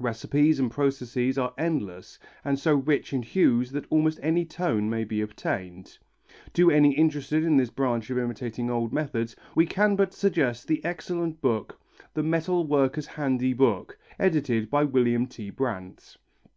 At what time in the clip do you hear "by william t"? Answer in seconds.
14.68-15.48